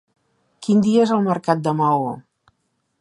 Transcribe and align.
Quin 0.67 0.79
dia 0.87 1.03
és 1.07 1.13
el 1.17 1.21
mercat 1.27 1.61
de 1.69 1.75
Maó? 1.83 2.09